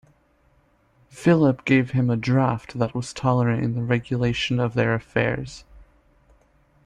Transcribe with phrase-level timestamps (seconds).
[1.11, 5.63] Philip gave him a draft that was tolerant in the regulation of their affairs.